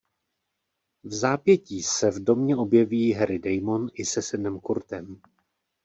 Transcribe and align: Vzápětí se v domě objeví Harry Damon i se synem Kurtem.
Vzápětí 1.03 1.83
se 1.83 2.11
v 2.11 2.23
domě 2.23 2.55
objeví 2.55 3.13
Harry 3.13 3.39
Damon 3.39 3.89
i 3.93 4.05
se 4.05 4.21
synem 4.21 4.59
Kurtem. 4.59 5.21